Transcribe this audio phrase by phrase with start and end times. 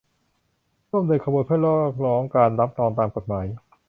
[0.91, 3.45] ร่วมเดินขบวนเพื่อเรียกร้องการรับรองตามกฎหมาย